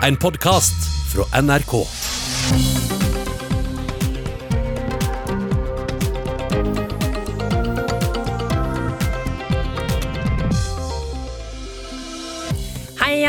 En 0.00 0.16
podkast 0.16 0.74
fra 1.12 1.40
NRK. 1.40 2.77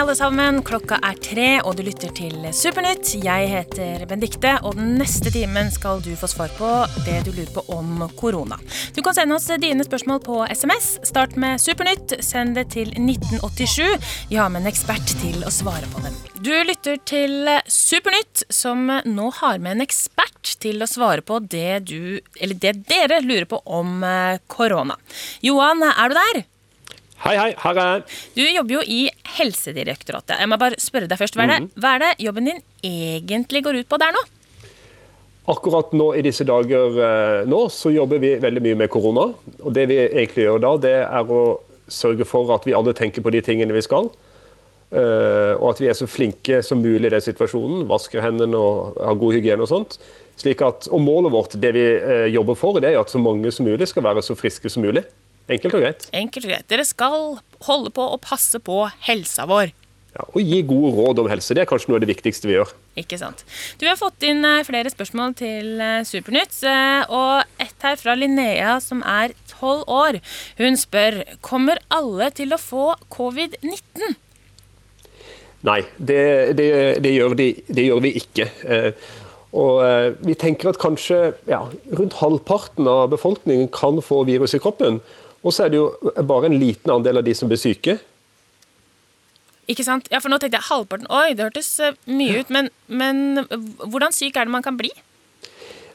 Alle 0.10 0.18
sammen. 0.18 0.64
Klokka 0.66 0.98
er 1.06 1.18
tre, 1.22 1.48
og 1.62 1.76
du 1.78 1.84
lytter 1.86 2.10
til 2.18 2.34
Supernytt. 2.56 3.12
Jeg 3.22 3.50
heter 3.52 4.08
Benedikte, 4.10 4.56
og 4.66 4.80
den 4.80 4.96
neste 4.98 5.30
timen 5.30 5.70
skal 5.70 6.02
du 6.02 6.16
få 6.18 6.26
svar 6.32 6.50
på 6.58 6.70
det 7.06 7.20
du 7.28 7.30
lurer 7.36 7.52
på 7.54 7.62
om 7.76 8.08
korona. 8.18 8.58
Du 8.96 9.04
kan 9.06 9.14
sende 9.14 9.38
oss 9.38 9.46
dine 9.62 9.86
spørsmål 9.86 10.24
på 10.26 10.40
SMS. 10.50 10.96
Start 11.06 11.38
med 11.38 11.62
Supernytt. 11.62 12.16
Send 12.26 12.58
det 12.58 12.72
til 12.74 12.90
1987. 12.96 14.10
Vi 14.32 14.42
har 14.42 14.50
med 14.50 14.64
en 14.64 14.74
ekspert 14.74 15.14
til 15.22 15.46
å 15.46 15.54
svare 15.54 15.86
på 15.94 16.02
dem. 16.02 16.18
Du 16.42 16.56
lytter 16.58 16.98
til 17.06 17.54
Supernytt, 17.70 18.48
som 18.50 18.90
nå 18.90 19.32
har 19.44 19.62
med 19.62 19.78
en 19.78 19.86
ekspert 19.86 20.56
til 20.64 20.82
å 20.82 20.90
svare 20.90 21.22
på 21.22 21.38
det 21.46 21.84
du, 21.86 22.18
eller 22.40 22.58
det 22.58 22.80
dere 22.90 23.22
lurer 23.22 23.46
på 23.52 23.62
om 23.62 24.00
eh, 24.02 24.40
korona. 24.50 24.98
Johan, 25.46 25.86
er 25.92 26.10
du 26.10 26.18
der? 26.18 26.48
Hei, 27.20 27.36
hei, 27.36 27.50
her 27.60 27.78
er 27.78 27.90
jeg. 27.92 28.04
Du 28.38 28.44
jobber 28.48 28.76
jo 28.78 28.82
i 28.88 29.00
Helsedirektoratet. 29.36 30.38
Jeg 30.40 30.48
må 30.48 30.58
bare 30.60 30.78
spørre 30.80 31.10
deg 31.12 31.20
først, 31.20 31.36
Hva 31.36 31.46
er 31.46 31.52
det, 31.52 31.74
hva 31.76 31.96
er 31.98 32.04
det 32.06 32.12
jobben 32.24 32.48
din 32.48 32.62
egentlig 32.86 33.64
går 33.66 33.82
ut 33.82 33.90
på 33.92 34.00
der 34.00 34.16
nå? 34.16 34.22
Akkurat 35.52 35.92
nå 35.98 36.12
i 36.16 36.24
disse 36.24 36.46
dager 36.48 36.96
eh, 37.04 37.42
nå, 37.50 37.66
så 37.74 37.92
jobber 37.92 38.22
vi 38.24 38.36
veldig 38.40 38.64
mye 38.64 38.80
med 38.84 38.92
korona. 38.94 39.28
Og 39.60 39.76
det 39.76 39.88
vi 39.92 40.00
egentlig 40.06 40.46
gjør 40.46 40.64
da, 40.64 40.74
det 40.86 40.96
er 41.02 41.36
å 41.36 41.44
sørge 41.92 42.28
for 42.30 42.54
at 42.56 42.68
vi 42.70 42.76
alle 42.78 42.96
tenker 42.96 43.26
på 43.26 43.34
de 43.36 43.44
tingene 43.44 43.76
vi 43.76 43.84
skal. 43.84 44.08
Eh, 44.90 45.54
og 45.60 45.74
at 45.74 45.84
vi 45.84 45.90
er 45.92 45.98
så 45.98 46.08
flinke 46.10 46.64
som 46.66 46.80
mulig 46.80 47.10
i 47.10 47.14
den 47.18 47.26
situasjonen. 47.26 47.84
Vasker 47.90 48.24
hendene 48.24 48.58
og 48.58 48.96
har 48.96 49.20
god 49.20 49.36
hygiene 49.36 49.66
og 49.66 49.74
sånt. 49.74 50.00
Slik 50.40 50.64
at, 50.64 50.88
og 50.88 51.04
målet 51.04 51.36
vårt, 51.36 51.60
det 51.60 51.76
vi 51.76 51.84
eh, 51.98 52.28
jobber 52.32 52.56
for, 52.56 52.80
det 52.80 52.94
er 52.94 53.02
at 53.02 53.12
så 53.12 53.20
mange 53.20 53.52
som 53.52 53.68
mulig 53.68 53.90
skal 53.92 54.08
være 54.08 54.24
så 54.24 54.40
friske 54.40 54.72
som 54.72 54.88
mulig. 54.88 55.04
Enkelt 55.50 55.76
og 55.76 55.84
greit. 55.84 56.08
Enkelt 56.14 56.46
og 56.46 56.54
greit. 56.54 56.70
Dere 56.70 56.86
skal 56.86 57.40
holde 57.66 57.94
på 57.94 58.06
å 58.06 58.18
passe 58.22 58.62
på 58.62 58.84
helsa 59.08 59.48
vår. 59.50 59.74
Ja, 60.16 60.26
og 60.26 60.42
gi 60.42 60.60
gode 60.66 60.90
råd 60.98 61.22
om 61.22 61.28
helse. 61.30 61.54
Det 61.54 61.64
er 61.64 61.70
kanskje 61.70 61.92
noe 61.92 62.00
av 62.00 62.04
det 62.04 62.10
viktigste 62.10 62.50
vi 62.50 62.56
gjør. 62.56 62.72
Ikke 62.98 63.20
sant. 63.22 63.44
Du 63.80 63.86
har 63.86 63.98
fått 64.00 64.26
inn 64.26 64.42
eh, 64.46 64.64
flere 64.66 64.90
spørsmål 64.92 65.36
til 65.38 65.78
eh, 65.86 66.02
Supernytt, 66.08 66.56
eh, 66.66 67.04
og 67.14 67.62
ett 67.62 67.86
her 67.86 68.00
fra 68.02 68.16
Linnea 68.18 68.80
som 68.84 69.04
er 69.06 69.36
tolv 69.52 69.86
år. 69.86 70.18
Hun 70.58 70.80
spør 70.82 71.22
kommer 71.46 71.82
alle 71.94 72.32
til 72.36 72.56
å 72.56 72.62
få 72.62 72.96
covid-19. 73.14 74.18
Nei, 75.70 75.80
det, 75.98 76.20
det, 76.58 76.70
det, 77.04 77.14
gjør 77.14 77.38
de, 77.38 77.50
det, 77.68 77.88
gjør 77.90 78.04
vi 78.06 78.14
ikke. 78.16 78.46
Og 79.60 79.82
vi 80.24 80.36
tenker 80.40 80.70
at 80.72 80.80
kanskje 80.80 81.18
ja, 81.50 81.66
rundt 82.00 82.16
halvparten 82.22 82.88
av 82.88 83.10
befolkningen 83.12 83.68
kan 83.76 84.00
få 84.00 84.22
virus 84.30 84.56
i 84.56 84.62
kroppen. 84.64 85.02
Og 85.44 85.56
så 85.56 85.66
er 85.66 85.74
det 85.74 85.80
jo 85.80 86.14
bare 86.28 86.50
en 86.50 86.58
liten 86.60 86.92
andel 86.92 87.22
av 87.22 87.28
de 87.28 87.34
som 87.38 87.50
blir 87.50 87.60
syke. 87.62 88.00
Ikke 89.70 89.86
sant? 89.86 90.10
Ja, 90.10 90.20
for 90.22 90.32
nå 90.34 90.40
tenkte 90.42 90.58
jeg 90.58 90.68
halvparten 90.72 91.10
Oi, 91.14 91.36
det 91.38 91.46
hørtes 91.46 91.70
eh, 91.84 91.98
mye 92.10 92.42
ut. 92.42 92.50
Men, 92.54 92.72
men 92.88 93.44
hvordan 93.86 94.16
syk 94.16 94.40
er 94.40 94.50
det 94.50 94.56
man 94.56 94.66
kan 94.66 94.80
bli? 94.80 94.90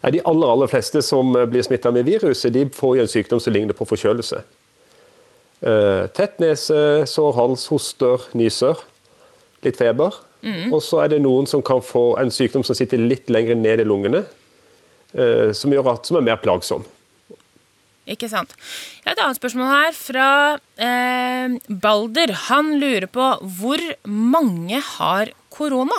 Ja, 0.04 0.12
de 0.14 0.22
aller 0.28 0.52
aller 0.52 0.70
fleste 0.70 1.02
som 1.02 1.34
eh, 1.34 1.48
blir 1.50 1.64
smitta 1.66 1.90
med 1.94 2.06
viruset, 2.06 2.52
de 2.54 2.68
får 2.70 2.96
jo 2.96 3.06
en 3.06 3.10
sykdom 3.10 3.42
som 3.42 3.54
ligner 3.56 3.76
på 3.76 3.88
forkjølelse. 3.88 4.44
Uh, 5.64 6.04
tett 6.12 6.34
nese, 6.42 6.76
sår 7.08 7.30
hals, 7.38 7.62
hoster, 7.72 8.26
nyser. 8.36 8.82
Litt 9.64 9.78
feber. 9.80 10.18
Mm. 10.44 10.74
Og 10.76 10.82
så 10.84 11.00
er 11.00 11.14
det 11.14 11.22
noen 11.24 11.48
som 11.48 11.62
kan 11.64 11.80
få 11.82 12.10
en 12.20 12.32
sykdom 12.34 12.66
som 12.68 12.76
sitter 12.76 13.00
litt 13.00 13.32
lenger 13.32 13.56
ned 13.56 13.80
i 13.80 13.86
lungene. 13.88 14.26
Som, 15.14 15.70
gjør 15.70 15.92
at, 15.92 16.08
som 16.10 16.18
er 16.18 16.24
mer 16.26 16.40
plagsom. 16.42 16.82
Ikke 18.04 18.28
sant. 18.28 18.52
Jeg 19.00 19.08
har 19.08 19.16
et 19.16 19.22
annet 19.24 19.38
spørsmål 19.38 19.70
her 19.70 19.94
fra 19.96 20.28
eh, 20.76 21.54
Balder. 21.68 22.34
Han 22.50 22.74
lurer 22.80 23.08
på 23.08 23.30
hvor 23.56 23.80
mange 24.04 24.80
har 24.96 25.32
korona? 25.54 25.96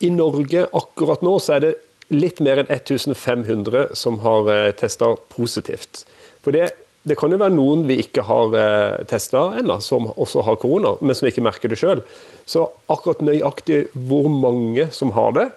I 0.00 0.10
Norge 0.10 0.66
akkurat 0.72 1.22
nå 1.22 1.36
så 1.38 1.58
er 1.58 1.64
det 1.66 1.72
litt 2.10 2.40
mer 2.42 2.62
enn 2.62 2.70
1500 2.72 3.92
som 3.98 4.18
har 4.24 4.50
eh, 4.50 4.70
testa 4.74 5.12
positivt. 5.30 6.04
For 6.42 6.56
det, 6.56 6.72
det, 7.06 7.14
kan 7.20 7.30
jo 7.30 7.38
være 7.38 7.54
noen 7.54 7.86
vi 7.86 8.00
ikke 8.02 8.24
har 8.26 8.56
eh, 8.58 8.98
testa 9.10 9.46
ennå, 9.60 9.78
som 9.84 10.10
også 10.10 10.42
har 10.48 10.58
korona, 10.58 10.96
men 11.04 11.14
som 11.14 11.30
ikke 11.30 11.44
merker 11.46 11.70
det 11.70 11.78
sjøl. 11.78 12.02
Så 12.48 12.66
akkurat 12.90 13.22
nøyaktig 13.22 13.84
hvor 13.94 14.26
mange 14.32 14.88
som 14.96 15.14
har 15.14 15.36
det, 15.38 15.50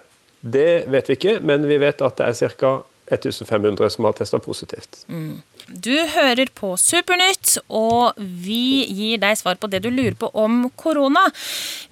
det 0.44 0.84
vet 0.92 1.08
vi 1.08 1.18
ikke, 1.18 1.38
men 1.42 1.64
vi 1.66 1.80
vet 1.80 2.04
at 2.04 2.20
det 2.20 2.30
er 2.30 2.54
ca. 2.60 2.76
1500 3.06 3.90
som 3.90 4.04
har 4.04 4.12
testa 4.16 4.38
positivt. 4.38 5.04
Mm. 5.08 5.42
Du 5.68 5.92
hører 6.12 6.48
på 6.54 6.74
Supernytt, 6.80 7.58
og 7.72 8.16
vi 8.18 8.84
gir 8.88 9.20
deg 9.22 9.36
svar 9.40 9.56
på 9.60 9.68
det 9.72 9.82
du 9.84 9.90
lurer 9.92 10.16
på 10.18 10.28
om 10.32 10.66
korona. 10.76 11.24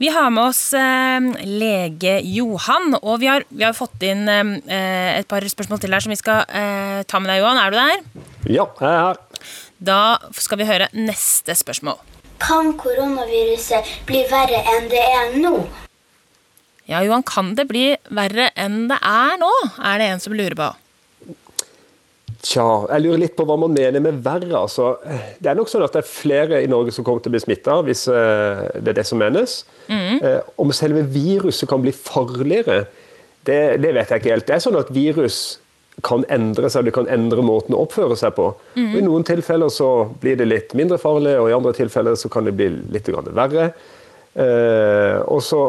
Vi 0.01 0.11
har 0.13 0.31
med 0.33 0.51
oss 0.51 0.63
eh, 0.77 1.29
lege 1.49 2.19
Johan, 2.25 2.97
og 3.01 3.21
vi 3.23 3.31
har, 3.33 3.47
vi 3.49 3.65
har 3.65 3.77
fått 3.77 4.05
inn 4.09 4.25
eh, 4.29 5.19
et 5.19 5.29
par 5.29 5.45
spørsmål 5.45 5.83
til 5.83 5.97
her 5.97 6.05
som 6.05 6.15
vi 6.15 6.21
skal 6.21 6.45
eh, 6.49 7.03
ta 7.09 7.21
med 7.21 7.33
deg, 7.33 7.43
Johan. 7.43 7.61
Er 7.61 7.73
du 7.73 7.79
der? 7.81 8.27
Ja, 8.49 8.67
jeg 8.69 8.89
er 8.89 8.99
her. 9.09 9.23
Da 9.83 10.01
skal 10.39 10.61
vi 10.61 10.69
høre 10.69 10.89
neste 10.95 11.57
spørsmål. 11.59 12.01
Kan 12.43 12.73
koronaviruset 12.79 13.89
bli 14.09 14.25
verre 14.31 14.61
enn 14.75 14.89
det 14.91 15.03
er 15.03 15.37
nå? 15.43 15.57
Ja, 16.91 17.01
Johan, 17.07 17.23
kan 17.23 17.55
det 17.57 17.69
bli 17.71 17.93
verre 18.11 18.51
enn 18.59 18.89
det 18.91 18.99
er 19.07 19.37
nå? 19.41 19.51
Er 19.79 20.01
det 20.03 20.09
en 20.11 20.23
som 20.23 20.35
lurer 20.35 20.59
på. 20.59 20.73
Tja, 22.43 22.65
jeg 22.91 23.05
lurer 23.05 23.21
litt 23.23 23.37
på 23.39 23.45
hva 23.47 23.55
man 23.61 23.71
mener 23.71 24.03
med 24.03 24.19
verre. 24.25 24.51
Altså, 24.59 24.97
det 25.39 25.51
er 25.51 25.55
nok 25.55 25.71
sånn 25.71 25.85
at 25.87 25.95
det 25.95 26.01
er 26.03 26.09
flere 26.11 26.59
i 26.65 26.71
Norge 26.71 26.91
som 26.95 27.07
kommer 27.07 27.23
til 27.23 27.31
å 27.31 27.37
bli 27.37 27.43
smitta, 27.45 27.77
hvis 27.87 28.09
uh, 28.11 28.67
det 28.83 28.91
er 28.91 28.99
det 28.99 29.05
som 29.07 29.21
menes. 29.23 29.61
Mm. 29.87 30.19
Uh, 30.25 30.41
om 30.65 30.73
selve 30.75 31.05
viruset 31.15 31.71
kan 31.71 31.85
bli 31.85 31.95
farligere, 31.95 32.81
det, 33.47 33.61
det, 33.83 33.93
vet 33.95 34.11
jeg 34.11 34.23
ikke 34.23 34.35
helt. 34.35 34.49
Det 34.49 34.57
er 34.57 34.65
sånn 34.65 34.81
at 34.81 34.91
virus 34.95 35.39
kan 36.03 36.27
endre 36.35 36.67
seg, 36.73 36.89
det 36.89 36.97
kan 36.97 37.07
endre 37.13 37.45
måten 37.47 37.77
å 37.79 37.85
oppføre 37.85 38.19
seg 38.19 38.35
på. 38.35 38.49
Mm. 38.75 38.89
Og 38.89 38.99
I 38.99 39.07
noen 39.07 39.29
tilfeller 39.29 39.71
så 39.71 39.93
blir 40.23 40.41
det 40.41 40.51
litt 40.51 40.75
mindre 40.79 40.99
farlig, 40.99 41.37
og 41.39 41.47
i 41.47 41.55
andre 41.55 41.75
tilfeller 41.79 42.19
så 42.19 42.31
kan 42.33 42.49
det 42.49 42.57
bli 42.59 42.73
litt 42.91 43.13
verre. 43.31 43.71
Uh, 44.35 45.23
og 45.31 45.45
så 45.47 45.63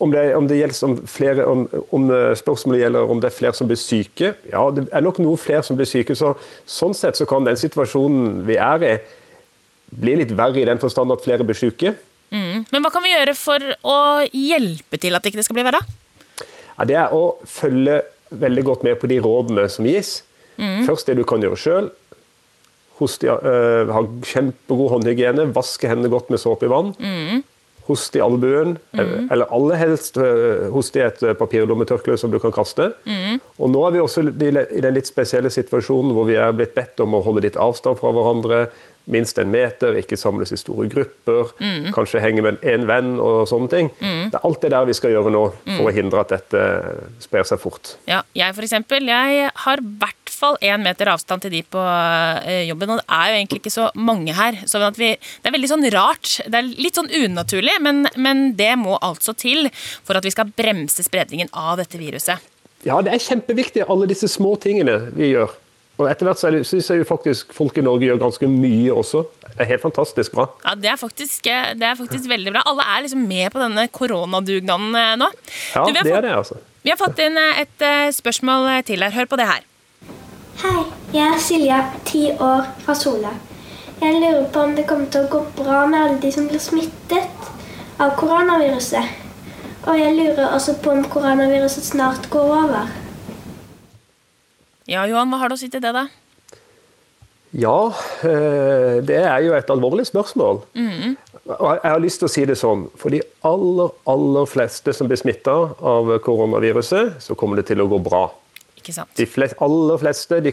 om, 0.00 0.10
det, 0.10 0.34
om, 0.34 0.46
det 0.48 0.82
om, 0.82 0.96
flere, 1.06 1.44
om, 1.46 1.66
om, 1.90 2.10
eh, 2.10 2.32
spørsmålet 2.38 2.84
gjelder 2.84 3.10
om 3.12 3.20
det 3.20 3.28
er 3.28 3.36
flere 3.36 3.56
som 3.56 3.68
blir 3.68 3.78
syke, 3.80 4.32
ja, 4.48 4.62
det 4.74 4.86
er 4.88 5.04
nok 5.04 5.20
noen 5.20 5.40
flere 5.40 5.62
som 5.66 5.76
blir 5.76 5.88
syke. 5.88 6.16
så 6.16 6.32
Sånn 6.64 6.96
sett 6.96 7.20
så 7.20 7.26
kan 7.28 7.44
den 7.44 7.58
situasjonen 7.60 8.40
vi 8.48 8.56
er 8.56 8.86
i, 8.86 8.94
bli 10.00 10.16
litt 10.22 10.32
verre 10.38 10.62
i 10.62 10.68
den 10.68 10.80
forstand 10.80 11.12
at 11.12 11.24
flere 11.26 11.44
blir 11.44 11.58
syke. 11.58 11.94
Mm. 12.30 12.64
Men 12.70 12.84
hva 12.84 12.92
kan 12.94 13.04
vi 13.04 13.12
gjøre 13.12 13.36
for 13.36 13.72
å 13.82 13.98
hjelpe 14.30 15.00
til 15.02 15.16
at 15.16 15.24
det 15.24 15.34
ikke 15.34 15.44
skal 15.44 15.58
bli 15.58 15.66
verre? 15.66 15.82
Ja, 16.40 16.88
det 16.88 16.96
er 16.96 17.12
å 17.12 17.36
følge 17.44 18.00
veldig 18.30 18.66
godt 18.70 18.84
med 18.86 19.00
på 19.02 19.10
de 19.10 19.20
rådene 19.20 19.66
som 19.68 19.88
gis. 19.88 20.20
Mm. 20.56 20.86
Først 20.88 21.10
det 21.10 21.18
du 21.18 21.26
kan 21.28 21.42
gjøre 21.44 21.60
sjøl. 21.60 21.92
Øh, 23.00 23.88
ha 23.88 24.00
kjempegod 24.28 24.90
håndhygiene, 24.92 25.48
vaske 25.56 25.88
hendene 25.88 26.12
godt 26.12 26.28
med 26.32 26.40
såpe 26.40 26.68
i 26.68 26.72
vann. 26.72 26.92
Mm 27.00 27.40
host 27.90 28.16
i 28.16 28.22
albuen, 28.24 28.78
mm. 28.96 29.28
eller 29.28 29.50
aller 29.50 29.82
helst 29.84 30.10
hoste 30.16 30.70
host 30.74 30.96
i 30.96 31.02
et 31.04 31.22
eh, 31.22 31.36
papirlommetørkle 31.38 32.16
som 32.18 32.32
du 32.32 32.38
kan 32.42 32.54
kaste. 32.54 32.90
Mm. 33.06 33.40
Og 33.60 33.72
nå 33.72 33.82
er 33.86 33.94
vi 33.94 34.02
også 34.02 34.24
i 34.30 34.82
den 34.82 34.94
litt 34.96 35.10
spesielle 35.10 35.50
situasjonen 35.52 36.14
hvor 36.16 36.28
vi 36.28 36.38
er 36.40 36.54
blitt 36.56 36.74
bedt 36.76 37.00
om 37.04 37.16
å 37.16 37.22
holde 37.24 37.44
litt 37.46 37.58
avstand 37.60 38.00
fra 38.00 38.12
hverandre. 38.14 38.64
Minst 39.10 39.38
en 39.42 39.50
meter, 39.50 39.96
ikke 39.98 40.18
samles 40.20 40.52
i 40.54 40.58
store 40.60 40.86
grupper, 40.92 41.54
mm. 41.58 41.88
kanskje 41.96 42.20
henge 42.22 42.44
med 42.44 42.60
en 42.68 42.84
venn 42.86 43.14
og 43.18 43.48
sånne 43.50 43.70
ting. 43.72 43.88
Mm. 43.98 44.28
Det 44.30 44.38
er 44.38 44.46
alt 44.46 44.60
det 44.62 44.72
der 44.74 44.86
vi 44.86 44.96
skal 44.98 45.14
gjøre 45.14 45.32
nå 45.34 45.44
for 45.56 45.86
å 45.86 45.90
mm. 45.90 45.96
hindre 45.96 46.22
at 46.22 46.34
dette 46.34 46.66
sprer 47.24 47.48
seg 47.48 47.62
fort. 47.62 47.94
Ja, 48.10 48.20
jeg 48.36 48.54
for 48.54 48.66
eksempel, 48.66 49.08
jeg 49.10 49.48
har 49.64 49.82
hvert 49.82 50.34
fall 50.40 50.58
én 50.64 50.84
meter 50.84 51.10
avstand 51.12 51.44
til 51.44 51.54
de 51.54 51.62
på 51.66 51.80
eh, 51.80 52.66
jobben. 52.68 52.94
Og 52.94 53.00
det 53.00 53.06
er 53.16 53.32
jo 53.32 53.40
egentlig 53.40 53.62
ikke 53.62 53.74
så 53.74 53.88
mange 53.98 54.36
her. 54.36 54.60
Så 54.70 54.80
vi, 54.98 55.12
det 55.16 55.50
er 55.50 55.56
veldig 55.56 55.72
sånn 55.72 55.88
rart. 55.94 56.36
Det 56.46 56.60
er 56.60 56.70
litt 56.70 57.00
sånn 57.00 57.10
unaturlig, 57.10 57.76
men, 57.84 58.06
men 58.20 58.50
det 58.58 58.72
må 58.80 58.98
altså 59.00 59.34
til 59.36 59.68
for 59.74 60.18
at 60.18 60.26
vi 60.26 60.34
skal 60.34 60.52
bremse 60.56 61.04
spredningen 61.06 61.52
av 61.52 61.78
dette 61.80 62.00
viruset. 62.00 62.50
Ja, 62.86 63.00
det 63.04 63.12
er 63.12 63.20
kjempeviktig, 63.20 63.84
alle 63.92 64.08
disse 64.08 64.28
små 64.30 64.54
tingene 64.60 64.96
vi 65.12 65.34
gjør. 65.34 65.52
Og 66.00 66.08
etter 66.10 66.28
hvert 66.28 66.40
så 66.40 66.50
syns 66.64 66.88
jeg 66.90 67.02
jo 67.02 67.06
faktisk 67.08 67.52
folk 67.56 67.76
i 67.78 67.84
Norge 67.84 68.08
gjør 68.08 68.20
ganske 68.22 68.48
mye 68.50 68.94
også. 68.94 69.22
Det 69.44 69.66
er 69.66 69.70
helt 69.74 69.84
fantastisk 69.84 70.32
bra. 70.36 70.46
Ja, 70.64 70.74
Det 70.74 70.92
er 70.92 70.96
faktisk, 71.00 71.44
det 71.44 71.86
er 71.90 71.98
faktisk 71.98 72.28
veldig 72.30 72.54
bra. 72.56 72.64
Alle 72.70 72.86
er 72.86 73.04
liksom 73.04 73.26
med 73.28 73.52
på 73.52 73.60
denne 73.62 73.86
koronadugnaden 73.92 74.96
eh, 74.96 75.12
nå. 75.20 75.28
Ja, 75.74 75.84
du, 75.84 75.92
det 75.92 76.04
fått, 76.04 76.14
er 76.16 76.26
det, 76.26 76.32
altså. 76.38 76.60
Vi 76.82 76.94
har 76.94 77.00
fått 77.00 77.20
inn 77.20 77.36
et 77.36 77.84
spørsmål 78.16 78.70
til 78.88 79.04
her. 79.04 79.12
Hør 79.12 79.28
på 79.28 79.40
det 79.40 79.50
her. 79.50 79.66
Hei, 80.60 80.82
jeg 81.12 81.26
er 81.26 81.38
Silja, 81.40 81.84
ti 82.08 82.26
år, 82.32 82.66
fra 82.84 82.96
Sola. 82.96 83.30
Jeg 84.00 84.16
lurer 84.16 84.46
på 84.52 84.60
om 84.64 84.74
det 84.76 84.86
kommer 84.88 85.08
til 85.12 85.26
å 85.26 85.28
gå 85.28 85.40
bra 85.58 85.82
med 85.88 86.00
alle 86.00 86.20
de 86.22 86.32
som 86.32 86.48
blir 86.48 86.60
smittet. 86.62 87.48
av 88.00 88.14
koronaviruset. 88.16 89.04
Og 89.84 89.98
jeg 89.98 90.14
lurer 90.16 90.54
også 90.54 90.74
på 90.80 90.94
om 90.94 91.04
koronaviruset 91.04 91.84
snart 91.84 92.30
går 92.32 92.52
over. 92.62 92.88
Ja, 94.90 95.04
Johan, 95.06 95.30
hva 95.30 95.38
har 95.38 95.52
du 95.52 95.54
å 95.54 95.60
si 95.60 95.68
til 95.70 95.82
det, 95.82 95.92
da? 95.94 96.08
Ja, 97.54 97.90
eh, 98.26 98.98
det 99.06 99.18
er 99.22 99.40
jo 99.42 99.54
et 99.54 99.70
alvorlig 99.70 100.06
spørsmål. 100.08 100.62
Og 101.50 101.70
Jeg 101.70 101.90
har 101.90 102.02
lyst 102.02 102.20
til 102.22 102.28
å 102.28 102.30
si 102.30 102.44
det 102.46 102.56
sånn. 102.58 102.88
For 102.98 103.14
de 103.14 103.20
aller, 103.46 103.90
aller 104.10 104.46
fleste 104.50 104.94
som 104.94 105.10
blir 105.10 105.18
smitta 105.18 105.54
av 105.78 106.10
koronaviruset, 106.26 107.18
så 107.22 107.36
kommer 107.38 107.58
det 107.58 107.66
til 107.70 107.82
å 107.82 107.88
gå 107.90 107.98
bra. 108.02 108.28
Ikke 108.78 108.94
sant? 108.94 109.12
De 109.18 109.26
flest, 109.26 109.58
aller 109.62 109.98
fleste, 110.00 110.40
de 110.42 110.52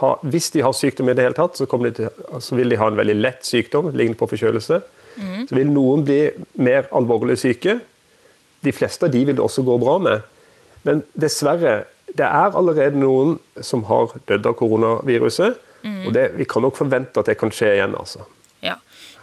ha, 0.00 0.10
hvis 0.22 0.50
de 0.52 0.64
har 0.64 0.72
sykdom 0.76 1.08
i 1.08 1.14
det 1.16 1.24
hele 1.28 1.36
tatt, 1.36 1.56
så, 1.56 1.68
de 1.68 1.92
til, 1.96 2.08
så 2.40 2.58
vil 2.58 2.72
de 2.72 2.80
ha 2.80 2.88
en 2.90 2.98
veldig 2.98 3.16
lett 3.20 3.44
sykdom, 3.46 3.92
lignende 3.92 4.18
på 4.20 4.28
forkjølelse. 4.32 4.80
Så 5.48 5.56
vil 5.56 5.68
noen 5.68 6.04
bli 6.04 6.20
mer 6.64 6.88
alvorlig 6.96 7.38
syke. 7.40 7.78
De 8.64 8.72
fleste 8.72 9.06
av 9.06 9.12
de 9.12 9.24
vil 9.28 9.36
det 9.36 9.44
også 9.44 9.64
gå 9.66 9.76
bra 9.80 9.98
med. 10.00 10.28
Men 10.86 11.02
dessverre, 11.14 11.84
det 12.18 12.28
er 12.28 12.56
allerede 12.58 13.00
noen 13.00 13.38
som 13.64 13.84
har 13.88 14.12
dødd 14.28 14.48
av 14.50 14.56
koronaviruset. 14.58 15.60
Og 16.06 16.12
det, 16.14 16.28
vi 16.38 16.46
kan 16.46 16.62
nok 16.62 16.76
forvente 16.78 17.18
at 17.18 17.26
det 17.26 17.38
kan 17.40 17.50
skje 17.50 17.72
igjen. 17.74 17.96
altså. 17.98 18.22
Ja. 18.62 18.76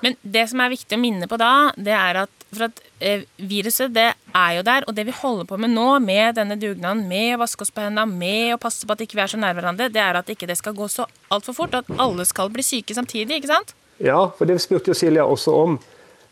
Men 0.04 0.16
det 0.24 0.46
som 0.52 0.60
er 0.64 0.74
viktig 0.74 0.98
å 0.98 1.00
minne 1.00 1.28
på 1.32 1.40
da, 1.40 1.72
det 1.80 1.96
er 1.96 2.24
at 2.26 2.40
for 2.50 2.66
at 2.66 2.80
eh, 3.04 3.26
viruset 3.38 3.92
det 3.94 4.08
er 4.10 4.54
jo 4.58 4.64
der, 4.66 4.86
og 4.90 4.96
det 4.98 5.06
vi 5.08 5.14
holder 5.16 5.46
på 5.50 5.58
med 5.62 5.74
nå, 5.74 5.88
med 6.02 6.38
denne 6.40 6.58
dugnaden, 6.60 7.04
med 7.10 7.36
å 7.36 7.42
vaske 7.44 7.66
oss 7.66 7.74
på 7.74 7.84
hendene, 7.84 8.10
med 8.10 8.56
å 8.56 8.62
passe 8.62 8.88
på 8.88 8.96
at 8.96 9.04
ikke 9.06 9.20
vi 9.20 9.24
er 9.26 9.32
så 9.34 9.40
nær 9.42 9.54
hverandre, 9.58 9.90
det 9.94 10.02
er 10.02 10.18
at 10.18 10.32
ikke 10.34 10.50
det 10.50 10.58
skal 10.60 10.74
gå 10.78 10.88
så 10.90 11.06
altfor 11.34 11.58
fort, 11.58 11.78
at 11.78 11.92
alle 12.02 12.26
skal 12.26 12.50
bli 12.54 12.66
syke 12.66 12.98
samtidig, 12.98 13.38
ikke 13.40 13.52
sant? 13.52 13.76
Ja, 14.02 14.24
for 14.38 14.50
det 14.50 14.58
spurte 14.64 14.94
jo 14.94 14.98
Silja 14.98 15.28
også 15.30 15.56
om. 15.66 15.78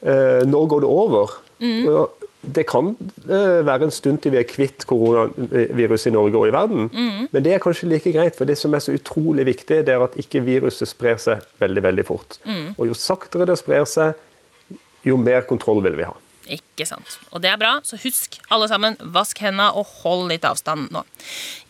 Eh, 0.02 0.42
når 0.48 0.72
går 0.74 0.86
det 0.86 0.90
over? 0.90 1.38
Og 1.68 2.27
Det 2.42 2.64
kan 2.70 2.92
eh, 3.26 3.66
være 3.66 3.88
en 3.88 3.92
stund 3.92 4.22
til 4.24 4.32
vi 4.36 4.40
er 4.40 4.48
kvitt 4.48 4.86
koronaviruset 4.88 6.12
i 6.12 6.14
Norge 6.16 6.38
og 6.38 6.48
i 6.48 6.54
verden. 6.54 6.86
Men 7.32 7.44
det 7.44 7.56
er 7.56 7.64
kanskje 7.64 7.90
like 7.90 8.14
greit, 8.16 8.38
for 8.38 8.48
det 8.48 8.58
som 8.60 8.76
er 8.78 8.84
så 8.84 8.96
utrolig 8.96 9.48
viktig, 9.50 9.82
det 9.88 9.96
er 9.96 10.06
at 10.06 10.16
ikke 10.22 10.46
viruset 10.46 10.88
sprer 10.88 11.20
seg 11.22 11.44
veldig 11.60 11.84
veldig 11.84 12.06
fort. 12.08 12.40
Og 12.78 12.86
jo 12.88 12.96
saktere 12.98 13.50
det 13.50 13.58
sprer 13.60 13.90
seg, 13.90 14.16
jo 15.08 15.18
mer 15.20 15.48
kontroll 15.50 15.82
vil 15.84 15.98
vi 15.98 16.08
ha. 16.08 16.16
Ikke 16.48 16.86
sant. 16.88 17.18
Og 17.32 17.42
det 17.44 17.50
er 17.52 17.60
bra, 17.60 17.78
så 17.84 18.00
husk 18.00 18.38
alle 18.54 18.70
sammen, 18.72 18.98
vask 19.14 19.40
hendene 19.44 19.70
og 19.78 19.90
hold 20.02 20.28
litt 20.32 20.46
avstand 20.48 20.92
nå. 20.94 21.04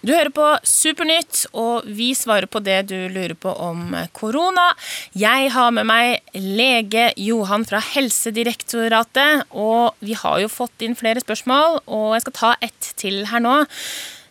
Du 0.06 0.14
hører 0.14 0.32
på 0.34 0.48
Supernytt, 0.68 1.46
og 1.58 1.88
vi 1.98 2.12
svarer 2.18 2.50
på 2.52 2.62
det 2.64 2.80
du 2.92 2.96
lurer 3.12 3.36
på 3.36 3.52
om 3.52 3.96
korona. 4.18 4.70
Jeg 5.18 5.52
har 5.56 5.74
med 5.76 5.90
meg 5.90 6.38
lege 6.38 7.10
Johan 7.20 7.66
fra 7.68 7.82
Helsedirektoratet, 7.94 9.48
og 9.52 9.98
vi 10.06 10.18
har 10.18 10.42
jo 10.44 10.52
fått 10.52 10.86
inn 10.86 10.98
flere 11.00 11.24
spørsmål, 11.24 11.82
og 11.86 12.16
jeg 12.16 12.28
skal 12.28 12.38
ta 12.42 12.56
ett 12.70 12.94
til 13.00 13.24
her 13.32 13.44
nå. 13.44 13.60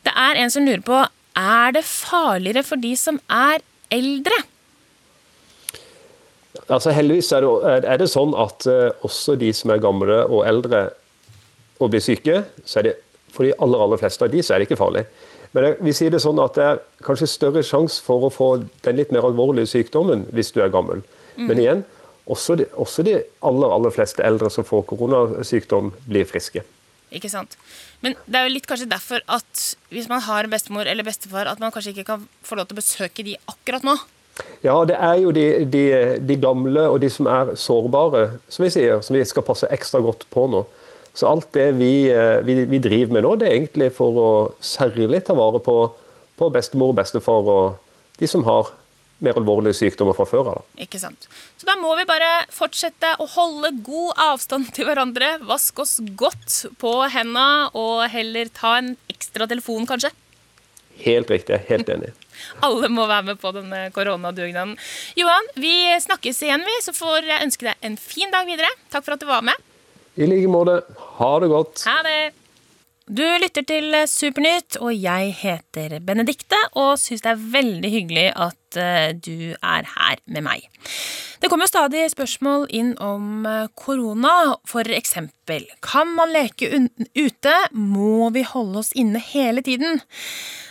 Det 0.06 0.14
er 0.14 0.38
en 0.38 0.52
som 0.54 0.66
lurer 0.66 0.84
på 0.86 1.04
er 1.36 1.74
det 1.76 1.84
farligere 1.84 2.64
for 2.64 2.80
de 2.80 2.94
som 2.96 3.18
er 3.28 3.60
eldre. 3.92 4.38
Altså 6.66 6.90
Heldigvis 6.90 7.30
er 7.36 7.44
det, 7.44 7.86
er 7.86 8.00
det 8.00 8.08
sånn 8.10 8.34
at 8.34 8.66
eh, 8.70 8.90
også 9.06 9.36
de 9.38 9.52
som 9.54 9.70
er 9.70 9.82
gamle 9.82 10.22
og 10.26 10.42
eldre 10.48 10.88
og 11.78 11.92
blir 11.92 12.02
syke, 12.02 12.40
så 12.64 12.80
er 12.80 12.88
det 12.88 12.94
for 13.36 13.46
de 13.46 13.54
aller, 13.62 13.82
aller 13.84 14.00
fleste 14.00 14.24
av 14.24 14.32
de 14.32 14.42
så 14.42 14.54
er 14.54 14.62
det 14.62 14.70
ikke 14.70 14.80
farlig. 14.80 15.04
Men 15.54 15.68
jeg, 15.68 15.76
vi 15.84 15.92
sier 15.94 16.12
det 16.12 16.22
sånn 16.24 16.40
at 16.42 16.56
det 16.56 16.64
er 16.64 16.80
kanskje 17.06 17.28
større 17.30 17.62
sjanse 17.64 18.02
for 18.02 18.26
å 18.26 18.32
få 18.32 18.48
den 18.84 18.98
litt 18.98 19.12
mer 19.14 19.28
alvorlige 19.28 19.70
sykdommen 19.70 20.24
hvis 20.34 20.50
du 20.56 20.62
er 20.64 20.72
gammel. 20.72 21.04
Men 21.36 21.60
igjen, 21.60 21.84
også 22.32 22.56
de, 22.58 22.66
også 22.80 23.04
de 23.06 23.18
aller, 23.46 23.72
aller 23.76 23.92
fleste 23.94 24.24
eldre 24.24 24.50
som 24.50 24.66
får 24.66 24.86
koronasykdom, 24.90 25.92
blir 26.08 26.26
friske. 26.28 26.64
Ikke 27.14 27.30
sant? 27.30 27.54
Men 28.02 28.16
det 28.26 28.38
er 28.38 28.48
jo 28.48 28.54
litt 28.56 28.66
kanskje 28.66 28.88
derfor 28.90 29.22
at 29.30 29.62
hvis 29.94 30.08
man 30.10 30.24
har 30.26 30.48
bestemor 30.50 30.88
eller 30.90 31.06
bestefar, 31.06 31.46
at 31.46 31.62
man 31.62 31.72
kanskje 31.74 31.94
ikke 31.94 32.08
kan 32.08 32.26
få 32.44 32.58
lov 32.58 32.66
til 32.66 32.76
å 32.76 32.80
besøke 32.80 33.26
de 33.26 33.36
akkurat 33.52 33.86
nå. 33.86 33.94
Ja, 34.64 34.76
det 34.88 34.96
er 35.00 35.20
jo 35.22 35.32
de, 35.34 35.44
de, 35.70 35.84
de 36.20 36.36
gamle 36.40 36.86
og 36.90 37.00
de 37.00 37.10
som 37.12 37.28
er 37.30 37.54
sårbare, 37.60 38.26
som 38.52 38.66
vi 38.66 38.72
sier, 38.74 39.00
som 39.04 39.16
vi 39.16 39.24
skal 39.28 39.46
passe 39.46 39.68
ekstra 39.72 40.02
godt 40.04 40.26
på 40.32 40.46
nå. 40.52 40.64
Så 41.16 41.28
alt 41.30 41.48
det 41.56 41.70
vi, 41.78 42.08
eh, 42.12 42.42
vi, 42.44 42.58
vi 42.68 42.80
driver 42.82 43.16
med 43.16 43.24
nå, 43.24 43.36
det 43.40 43.48
er 43.48 43.58
egentlig 43.60 43.92
for 43.96 44.18
å 44.20 44.30
særlig 44.60 45.22
ta 45.24 45.36
vare 45.38 45.62
på, 45.64 45.76
på 46.36 46.50
bestemor 46.52 46.92
og 46.92 46.98
bestefar 46.98 47.48
og 47.52 48.18
de 48.20 48.28
som 48.28 48.44
har 48.48 48.74
mer 49.24 49.38
alvorlige 49.40 49.78
sykdommer 49.78 50.16
fra 50.16 50.26
før 50.28 50.50
av. 50.52 50.64
Ikke 50.80 51.00
sant? 51.00 51.24
Så 51.56 51.68
da 51.68 51.76
må 51.80 51.94
vi 51.96 52.04
bare 52.08 52.44
fortsette 52.52 53.14
å 53.22 53.28
holde 53.32 53.72
god 53.86 54.20
avstand 54.26 54.68
til 54.76 54.88
hverandre. 54.88 55.38
Vaske 55.48 55.86
oss 55.86 55.96
godt 56.20 56.58
på 56.82 56.92
hendene, 57.14 57.70
og 57.72 58.04
heller 58.12 58.52
ta 58.52 58.76
en 58.82 58.92
ekstra 59.12 59.48
telefon, 59.48 59.88
kanskje. 59.88 60.12
Helt 61.00 61.32
riktig, 61.32 61.62
helt 61.70 61.88
enig. 61.92 62.12
Alle 62.66 62.90
må 62.92 63.06
være 63.10 63.30
med 63.30 63.40
på 63.42 63.52
denne 63.56 63.86
koronadugnaden. 63.94 64.76
Johan, 65.18 65.52
vi 65.60 65.74
snakkes 66.04 66.42
igjen, 66.46 66.64
vi. 66.66 66.78
Så 66.84 66.94
får 66.96 67.28
jeg 67.28 67.44
ønske 67.48 67.68
deg 67.68 67.86
en 67.90 67.96
fin 68.00 68.32
dag 68.34 68.48
videre. 68.48 68.70
Takk 68.92 69.06
for 69.06 69.16
at 69.16 69.22
du 69.22 69.28
var 69.30 69.44
med. 69.46 69.54
I 70.16 70.28
like 70.28 70.48
måte. 70.48 70.80
Ha 71.20 71.32
det 71.42 71.52
godt. 71.52 71.84
Ha 71.88 72.00
det! 72.06 72.18
Du 73.06 73.22
lytter 73.22 73.62
til 73.62 73.94
Supernytt, 74.10 74.80
og 74.82 74.90
jeg 74.90 75.30
heter 75.38 75.92
Benedikte 76.02 76.58
og 76.74 76.96
syns 76.98 77.22
det 77.22 77.30
er 77.30 77.44
veldig 77.52 77.90
hyggelig 77.92 78.24
at 78.34 78.78
eh, 78.82 79.12
du 79.14 79.52
er 79.54 79.86
her 79.86 80.18
med 80.26 80.42
meg. 80.42 80.64
Det 81.38 81.46
kommer 81.52 81.70
stadig 81.70 82.02
spørsmål 82.10 82.66
inn 82.74 82.96
om 82.98 83.46
eh, 83.46 83.68
korona, 83.78 84.56
for 84.66 84.90
eksempel. 84.90 85.68
Kan 85.86 86.16
man 86.18 86.34
leke 86.34 86.66
ute? 87.14 87.54
Må 87.78 88.32
vi 88.34 88.42
holde 88.42 88.82
oss 88.82 88.90
inne 88.98 89.22
hele 89.22 89.62
tiden? 89.62 90.02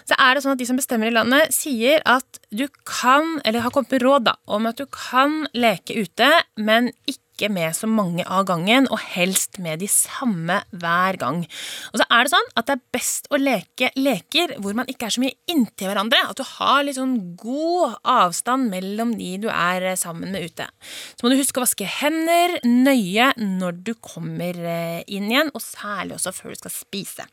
Så 0.03 0.19
er 0.19 0.35
det 0.35 0.43
sånn 0.43 0.57
at 0.57 0.59
de 0.59 0.67
som 0.67 0.81
bestemmer 0.81 1.07
i 1.07 1.15
landet, 1.15 1.55
sier 1.55 2.03
at 2.03 2.41
du 2.51 2.67
kan, 2.83 3.37
eller 3.47 3.63
har 3.63 3.71
kommet 3.71 3.95
med 3.95 4.03
råd 4.03 4.27
da, 4.27 4.35
om 4.51 4.67
at 4.67 4.83
du 4.83 4.89
kan 4.91 5.45
leke 5.55 5.95
ute, 6.03 6.33
men 6.59 6.91
ikke 7.07 7.24
med 7.51 7.75
så 7.75 7.87
mange 7.89 8.23
av 8.23 8.45
gangen, 8.49 8.87
og 8.91 9.01
helst 9.15 9.59
med 9.61 9.81
de 9.83 9.89
samme 9.91 10.61
hver 10.71 11.19
gang. 11.21 11.43
Og 11.91 12.01
så 12.01 12.07
er 12.07 12.25
det 12.25 12.33
sånn 12.33 12.51
at 12.55 12.69
det 12.69 12.75
er 12.77 12.85
best 12.95 13.29
å 13.29 13.39
leke 13.41 13.91
leker 13.99 14.55
hvor 14.63 14.77
man 14.77 14.89
ikke 14.91 15.09
er 15.09 15.15
så 15.15 15.23
mye 15.23 15.37
inntil 15.51 15.91
hverandre. 15.91 16.21
At 16.31 16.39
du 16.39 16.45
har 16.55 16.85
litt 16.85 16.99
sånn 16.99 17.17
god 17.39 17.97
avstand 18.15 18.71
mellom 18.73 19.15
de 19.19 19.33
du 19.45 19.49
er 19.51 19.87
sammen 19.99 20.31
med 20.35 20.47
ute. 20.47 20.69
Så 21.15 21.25
må 21.25 21.33
du 21.33 21.39
huske 21.39 21.59
å 21.59 21.65
vaske 21.65 21.89
hender 21.99 22.57
nøye 22.65 23.33
når 23.41 23.83
du 23.85 23.93
kommer 23.99 24.55
eh, 24.55 25.01
inn 25.07 25.29
igjen, 25.31 25.51
og 25.53 25.63
særlig 25.63 26.17
også 26.19 26.33
før 26.35 26.55
du 26.55 26.63
skal 26.63 26.73
spise. 26.73 27.27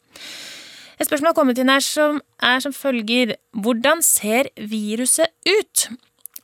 Et 1.00 1.08
spørsmål 1.08 1.32
har 1.32 1.36
kommet 1.38 1.58
inn 1.58 1.72
her 1.72 1.82
som 1.82 2.20
er 2.44 2.60
som 2.62 2.74
følger 2.76 3.36
Hvordan 3.58 4.04
ser 4.06 4.52
viruset 4.56 5.32
ut? 5.48 5.88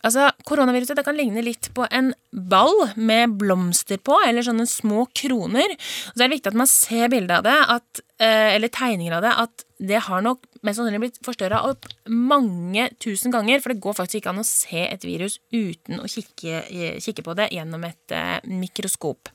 Altså, 0.07 0.29
Koronaviruset 0.47 1.01
kan 1.03 1.17
ligne 1.19 1.43
litt 1.43 1.71
på 1.75 1.87
en 1.91 2.13
ball 2.31 2.85
med 2.95 3.35
blomster 3.41 3.99
på, 3.99 4.15
eller 4.27 4.47
sånne 4.47 4.67
små 4.71 5.09
kroner. 5.17 5.75
Og 5.75 6.13
så 6.15 6.23
er 6.23 6.29
det 6.29 6.37
viktig 6.37 6.53
at 6.53 6.61
man 6.61 6.71
ser 6.71 7.11
bildet 7.11 7.35
av 7.41 7.47
det, 7.49 7.57
at, 7.75 8.03
eh, 8.23 8.55
eller 8.55 8.71
tegninger 8.71 9.17
av 9.17 9.27
det, 9.27 9.35
at 9.43 9.65
det 9.91 10.03
har 10.07 10.23
nok 10.23 10.47
mest 10.63 10.79
sannsynlig 10.79 11.03
blitt 11.03 11.21
forstørra 11.27 11.65
opp 11.67 11.87
mange 12.07 12.89
tusen 13.03 13.35
ganger, 13.35 13.61
for 13.63 13.75
det 13.75 13.83
går 13.83 13.99
faktisk 13.99 14.23
ikke 14.23 14.35
an 14.35 14.43
å 14.43 14.47
se 14.47 14.87
et 14.87 15.07
virus 15.07 15.39
uten 15.55 16.03
å 16.03 16.11
kikke, 16.11 16.65
kikke 17.03 17.27
på 17.27 17.35
det 17.39 17.51
gjennom 17.55 17.87
et 17.89 18.15
eh, 18.15 18.39
mikroskop. 18.47 19.31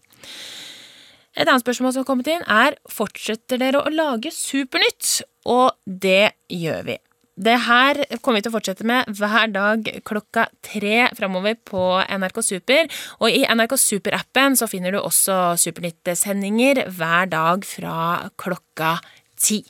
Et 1.33 1.47
annet 1.47 1.63
spørsmål 1.63 1.93
som 1.93 2.03
har 2.03 2.07
kommet 2.07 2.29
inn, 2.29 2.43
er 2.45 2.77
fortsetter 2.91 3.59
dere 3.61 3.81
å 3.81 3.91
lage 3.91 4.31
Supernytt? 4.31 5.23
Og 5.49 5.73
det 5.83 6.35
gjør 6.47 6.85
vi. 6.87 6.97
Det 7.33 7.55
her 7.65 7.97
kommer 8.21 8.37
vi 8.37 8.45
til 8.45 8.51
å 8.51 8.55
fortsette 8.59 8.85
med 8.85 9.09
hver 9.17 9.49
dag 9.49 9.87
klokka 10.05 10.45
tre 10.61 11.07
framover 11.17 11.57
på 11.65 11.81
NRK 12.05 12.41
Super. 12.45 12.89
Og 13.25 13.33
i 13.33 13.41
NRK 13.49 13.73
Super-appen 13.81 14.57
så 14.59 14.69
finner 14.69 14.93
du 14.93 14.99
også 15.01 15.55
Supernytt-sendinger 15.57 16.85
hver 16.93 17.31
dag 17.31 17.65
fra 17.65 18.29
klokka 18.37 18.99
ti. 19.33 19.63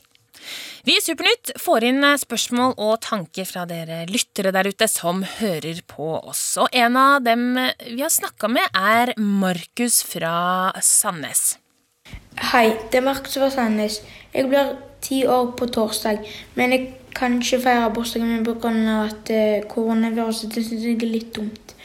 Vi 0.83 0.97
i 0.97 1.01
Supernytt 1.03 1.53
får 1.63 1.85
inn 1.87 2.03
spørsmål 2.19 2.73
og 2.83 2.97
tanker 3.05 3.47
fra 3.47 3.63
dere 3.69 4.01
lyttere 4.09 4.51
der 4.51 4.67
ute 4.67 4.89
som 4.91 5.21
hører 5.37 5.79
på 5.87 6.17
oss. 6.19 6.57
Og 6.59 6.67
en 6.75 6.97
av 6.99 7.23
dem 7.23 7.53
vi 7.55 8.01
har 8.03 8.11
snakka 8.11 8.49
med, 8.51 8.67
er 8.75 9.13
Markus 9.15 10.01
fra 10.03 10.73
Sandnes. 10.83 11.53
Hei, 12.51 12.73
det 12.91 12.99
er 12.99 13.07
Markus 13.07 13.39
fra 13.39 13.47
Sandnes. 13.53 14.01
Jeg 14.35 14.51
blir 14.51 14.75
ti 15.03 15.21
år 15.23 15.53
på 15.55 15.69
torsdag, 15.71 16.27
men 16.59 16.75
jeg 16.75 16.91
kan 17.15 17.33
ikke 17.41 17.61
feire 17.63 17.89
bursdagen 17.93 18.27
min 18.27 18.45
pga. 18.45 18.69
at 19.05 19.29
eh, 19.29 19.63
koronaviruset 19.69 20.55
det 20.55 20.65
synes 20.65 20.83
jeg 20.83 21.01
er 21.03 21.11
litt 21.11 21.35
dumt. 21.35 21.75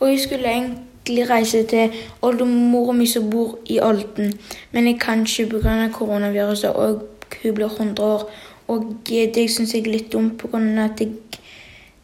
Og 0.00 0.10
jeg 0.10 0.20
skulle 0.20 0.48
egentlig 0.48 1.30
reise 1.30 1.62
til 1.66 1.92
oldemora 2.22 2.92
mi 2.92 3.06
som 3.06 3.30
bor 3.30 3.58
i 3.66 3.80
Olden, 3.80 4.32
men 4.72 4.86
jeg 4.86 5.00
kan 5.00 5.20
ikke 5.26 5.60
pga. 5.60 5.88
koronaviruset, 5.92 6.70
og 6.70 7.02
hun 7.42 7.54
blir 7.54 7.66
100 7.68 8.02
år. 8.04 8.30
Og 8.68 8.96
eh, 9.12 9.30
det 9.34 9.50
syns 9.50 9.74
jeg 9.74 9.86
er 9.86 9.92
litt 9.92 10.12
dumt 10.12 10.38
pga. 10.38 10.58
at 10.84 11.00
jeg, 11.00 11.12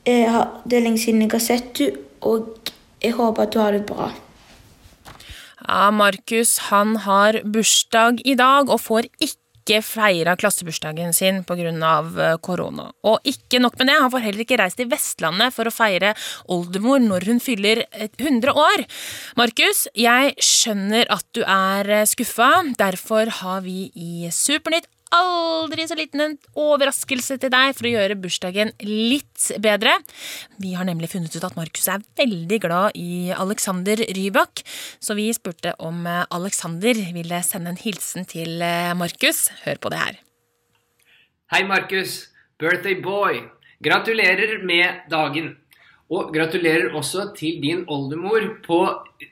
jeg 0.06 0.30
har- 0.30 0.60
det 0.64 0.78
er 0.78 0.82
lenge 0.82 0.98
siden 0.98 1.22
jeg 1.22 1.30
har 1.30 1.38
sett 1.38 1.78
henne, 1.78 1.96
og 2.20 2.58
jeg 3.02 3.12
håper 3.12 3.42
at 3.42 3.54
hun 3.54 3.62
har 3.62 3.72
det 3.72 3.86
bra. 3.86 4.12
Ja, 5.68 5.90
Markus 5.90 6.58
han 6.58 6.96
har 6.96 7.40
bursdag 7.52 8.18
i 8.24 8.34
dag 8.34 8.70
og 8.70 8.80
får 8.80 9.06
ikke 9.20 9.41
feira 9.82 10.36
klassebursdagen 10.36 11.12
sin 11.12 11.44
pga. 11.44 11.62
eh, 11.62 12.36
korona. 12.40 12.92
Og 13.04 13.20
ikke 13.24 13.60
nok 13.60 13.78
med 13.78 13.86
det, 13.86 14.00
han 14.00 14.10
får 14.10 14.24
heller 14.24 14.40
ikke 14.40 14.58
reist 14.58 14.76
til 14.76 14.88
Vestlandet 14.88 15.52
for 15.52 15.64
å 15.64 15.70
feire 15.70 16.14
oldemor 16.48 16.98
når 16.98 17.26
hun 17.26 17.40
fyller 17.40 17.84
eh, 17.92 18.08
100 18.18 18.52
år. 18.52 18.84
Markus, 19.36 19.88
jeg 19.94 20.34
skjønner 20.38 21.06
at 21.10 21.24
du 21.32 21.42
er 21.42 21.88
eh, 21.88 22.04
skuffa. 22.06 22.74
Derfor 22.78 23.30
har 23.42 23.62
vi 23.62 23.90
i 23.94 24.28
Supernytt 24.30 24.88
aldri 25.12 25.84
så 25.88 25.96
liten 25.98 26.22
en 26.24 26.34
overraskelse 26.58 27.38
til 27.42 27.52
deg 27.52 27.76
for 27.76 27.88
å 27.88 27.92
gjøre 27.92 28.18
bursdagen 28.20 28.72
litt 28.86 29.50
bedre. 29.62 29.94
Vi 30.62 30.74
har 30.78 30.88
nemlig 30.88 31.12
funnet 31.12 31.34
ut 31.36 31.46
at 31.46 31.56
Markus 31.58 31.88
er 31.92 32.04
veldig 32.18 32.58
glad 32.64 32.98
i 32.98 33.32
Alexander 33.36 34.00
Rybak, 34.16 34.64
så 35.02 35.16
vi 35.18 35.28
spurte 35.36 35.74
om 35.82 36.06
eh, 36.08 36.24
Alexander 36.32 36.98
ville 37.14 37.42
sende 37.46 37.74
en 37.74 37.80
hilsen 37.80 38.28
til 38.28 38.62
eh, 38.64 38.92
Markus. 38.98 39.48
Hør 39.66 39.80
på 39.82 39.92
det 39.92 40.02
her. 40.02 40.20
Hei, 41.52 41.64
Markus. 41.68 42.30
Birthday 42.60 42.96
boy. 43.02 43.42
Gratulerer 43.82 44.62
med 44.64 45.04
dagen. 45.10 45.56
Og 46.12 46.32
gratulerer 46.34 46.92
også 46.96 47.30
til 47.36 47.60
din 47.62 47.84
oldemor 47.88 48.44
på 48.66 48.78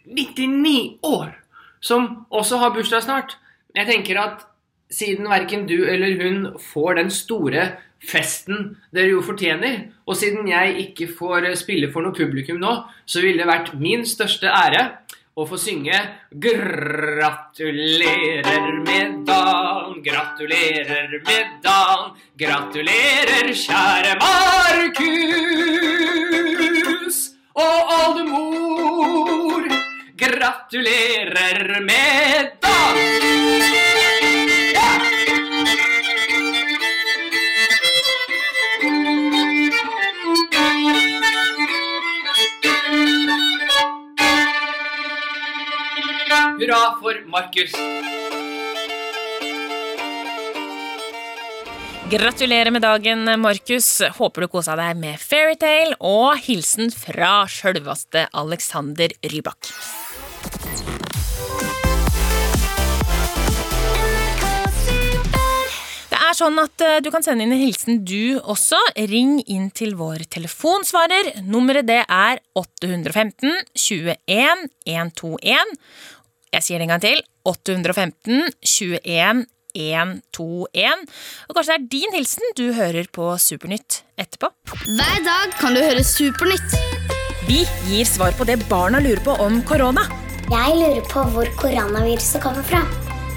99 0.08 1.00
år, 1.04 1.34
som 1.80 2.26
også 2.32 2.60
har 2.60 2.72
bursdag 2.72 3.04
snart. 3.04 3.37
Jeg 3.76 3.87
tenker 3.87 4.20
at 4.20 4.46
siden 4.90 5.28
verken 5.30 5.66
du 5.70 5.85
eller 5.88 6.18
hun 6.23 6.59
får 6.73 6.94
den 6.99 7.11
store 7.14 7.70
festen 8.00 8.76
dere 8.94 9.12
jo 9.12 9.23
fortjener, 9.23 9.92
og 10.09 10.16
siden 10.16 10.49
jeg 10.49 10.76
ikke 10.87 11.06
får 11.18 11.54
spille 11.61 11.92
for 11.92 12.00
noe 12.04 12.16
publikum 12.16 12.59
nå, 12.62 12.73
så 13.04 13.20
ville 13.25 13.38
det 13.42 13.49
vært 13.50 13.75
min 13.78 14.06
største 14.09 14.49
ære 14.49 14.88
å 15.37 15.47
få 15.49 15.56
synge 15.61 16.00
Gratulerer 16.42 17.61
med 18.85 19.26
dagen, 19.28 20.02
gratulerer 20.04 21.11
med 21.26 21.47
dagen, 21.64 22.11
gratulerer, 22.40 23.52
kjære 23.54 24.16
Markus 24.20 25.61
og 27.54 27.78
oldemor. 28.00 29.64
Gratulerer 30.20 31.80
med 31.85 32.60
Hurra 46.61 46.99
for 47.00 47.14
Markus. 47.26 47.73
Gratulerer 52.11 52.71
med 52.71 52.83
dagen, 52.83 53.40
Markus. 53.40 54.02
Håper 54.19 54.45
du 54.45 54.49
kosa 54.52 54.76
deg 54.76 54.99
med 55.00 55.17
Fairytale 55.25 55.97
og 56.05 56.37
hilsen 56.45 56.93
fra 56.93 57.47
sjølveste 57.49 58.26
Alexander 58.37 59.17
Rybak. 59.33 59.73
Er 66.31 66.37
sånn 66.38 66.61
at 66.62 66.83
eh, 66.87 67.00
du 67.02 67.09
kan 67.11 67.25
sende 67.26 67.43
inn 67.43 67.57
en 67.57 67.59
hilsen 67.59 68.05
du 68.07 68.37
også. 68.38 68.79
Ring 69.11 69.40
inn 69.50 69.67
til 69.75 69.97
vår 69.99 70.29
telefonsvarer. 70.31 71.33
Nummeret 71.43 71.88
det 71.88 72.05
er 72.05 72.38
815 72.55 73.49
21 73.75 74.69
121. 74.87 75.73
Jeg 76.50 76.66
sier 76.66 76.80
det 76.83 76.88
en 76.88 76.95
gang 76.97 77.02
til. 77.04 77.21
815 77.47 78.50
21 78.66 79.47
121. 79.71 81.04
Og 81.47 81.54
kanskje 81.54 81.76
det 81.76 81.78
er 81.78 81.90
din 81.92 82.16
hilsen 82.16 82.54
du 82.59 82.64
hører 82.75 83.07
på 83.14 83.28
Supernytt 83.38 84.00
etterpå. 84.19 84.50
Hver 84.88 85.21
dag 85.26 85.54
kan 85.61 85.76
du 85.76 85.83
høre 85.85 86.02
Supernytt. 86.02 86.75
Vi 87.47 87.62
gir 87.87 88.07
svar 88.07 88.35
på 88.38 88.47
det 88.49 88.59
barna 88.71 88.99
lurer 89.02 89.23
på 89.23 89.37
om 89.42 89.61
korona. 89.66 90.09
Jeg 90.50 90.75
lurer 90.75 91.07
på 91.07 91.23
hvor 91.35 91.50
koronaviruset 91.61 92.42
kommer 92.42 92.66
fra. 92.66 92.83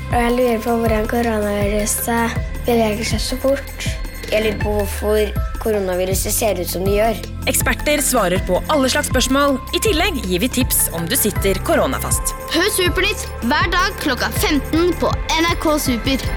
Og 0.09 0.17
jeg 0.17 0.33
lurer 0.39 0.63
på 0.65 0.77
hvordan 0.81 1.05
koronaviruset 1.09 2.41
beveger 2.65 3.05
seg 3.13 3.21
så 3.21 3.37
fort. 3.45 4.02
Jeg 4.31 4.45
lurer 4.45 4.59
på 4.61 4.73
hvorfor 4.77 5.33
koronaviruset 5.63 6.33
ser 6.33 6.59
ut 6.61 6.69
som 6.69 6.83
det 6.87 6.95
gjør. 6.97 7.19
Eksperter 7.51 8.01
svarer 8.03 8.41
på 8.47 8.59
alle 8.73 8.89
slags 8.91 9.09
spørsmål. 9.11 9.57
I 9.75 9.81
tillegg 9.83 10.19
gir 10.27 10.43
vi 10.43 10.49
tips 10.59 10.87
om 10.95 11.07
du 11.09 11.15
sitter 11.19 11.59
koronafast. 11.67 12.33
Hør 12.55 12.69
Supernytt 12.75 13.25
hver 13.43 13.71
dag 13.73 13.97
klokka 14.03 14.31
15 14.39 14.93
på 15.01 15.11
NRK 15.43 15.67
Super. 15.87 16.27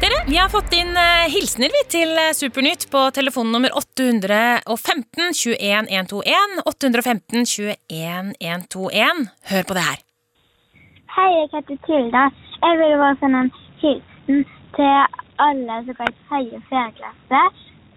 Dere, 0.00 0.20
Vi 0.26 0.36
har 0.40 0.48
fått 0.48 0.72
inn 0.72 0.94
eh, 0.96 1.26
hilsener 1.28 1.68
vi 1.74 1.82
til 1.92 2.14
eh, 2.16 2.30
Supernytt 2.32 2.86
på 2.92 3.02
telefonnummer 3.12 3.74
815 3.76 5.34
21 5.36 5.90
121. 5.90 6.62
815 6.64 7.44
21 7.44 8.30
121. 8.40 9.26
Hør 9.52 9.66
på 9.68 9.76
det 9.76 9.84
her. 9.90 9.98
Hei, 11.16 11.28
jeg 11.36 11.50
heter 11.52 11.82
Tilda. 11.84 12.24
Jeg 12.62 12.80
vil 12.80 12.96
bare 13.02 13.18
sende 13.20 13.44
en 13.44 13.52
hilsen 13.82 14.44
til 14.78 15.20
alle 15.46 15.84
som 15.84 15.94
går 15.98 16.10
i 16.12 16.18
tredje 16.28 16.56
og 16.60 16.66
fjerde 16.68 16.96
klasse 16.98 17.40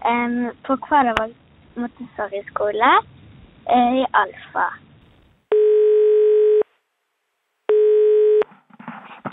um, 0.09 0.45
på 0.65 0.75
Kvalervåg 0.85 1.31
Montessori-skole 1.75 2.91
uh, 3.73 3.93
i 4.01 4.05
Alfa. 4.21 4.67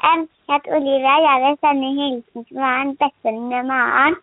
Jeg 0.02 0.16
heter 0.50 0.76
Olivia. 0.78 1.14
Jeg 1.28 1.36
vil 1.44 1.58
sende 1.64 1.88
hilsen 2.00 2.44
til 2.44 2.56
Maren, 2.64 2.96
bestevennen 3.02 3.48
med 3.52 3.62
Maren. 3.72 4.16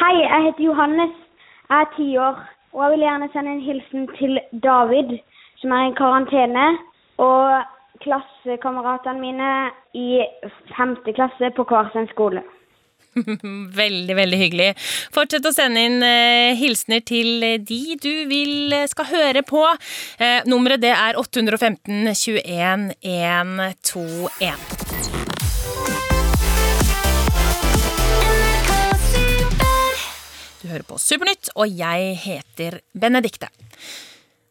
Hei, 0.00 0.14
jeg 0.32 0.40
heter 0.46 0.64
Johannes. 0.70 1.14
Jeg 1.70 1.80
er 1.80 1.94
ti 1.96 2.08
år. 2.16 2.36
Og 2.72 2.82
jeg 2.82 2.90
vil 2.92 3.04
gjerne 3.06 3.28
sende 3.32 3.50
en 3.52 3.66
hilsen 3.68 4.08
til 4.18 4.40
David, 4.68 5.18
som 5.60 5.70
er 5.70 5.82
i 5.90 5.98
karantene. 6.00 6.66
Og 7.18 7.42
klassekameratene 8.02 9.20
mine 9.20 9.52
i 9.98 10.22
femte 10.76 11.14
klasse 11.16 11.52
på 11.56 11.66
hver 11.68 11.92
sin 11.94 12.08
skole. 12.12 12.42
Veldig, 13.82 14.14
veldig 14.16 14.38
hyggelig. 14.40 14.70
Fortsett 15.12 15.44
å 15.44 15.52
sende 15.52 15.82
inn 15.84 15.98
eh, 16.06 16.56
hilsener 16.56 17.02
til 17.04 17.42
eh, 17.44 17.58
de 17.60 17.96
du 18.00 18.24
vil 18.30 18.72
eh, 18.72 18.86
skal 18.88 19.10
høre 19.10 19.42
på. 19.44 19.60
Eh, 20.16 20.40
nummeret 20.48 20.80
det 20.80 20.94
er 20.96 21.20
815 21.20 22.08
21 22.08 22.88
121. 23.02 25.12
Du 30.62 30.70
hører 30.70 30.86
på 30.86 30.96
Supernytt, 31.02 31.50
og 31.58 31.66
jeg 31.68 32.14
heter 32.22 32.80
Benedikte. 32.94 33.50